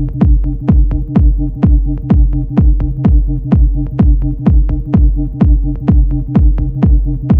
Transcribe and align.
Thank 0.00 0.14
you. 7.34 7.39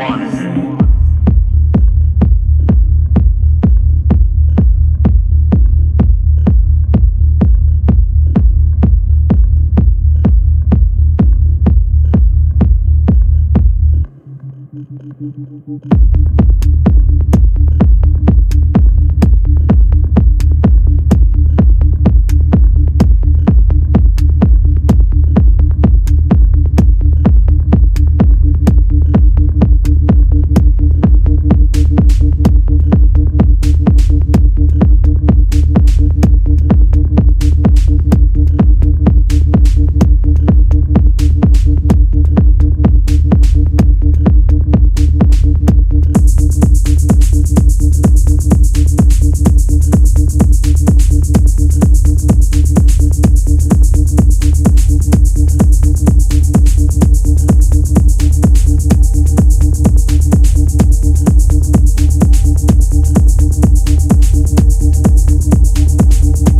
one. 0.00 0.79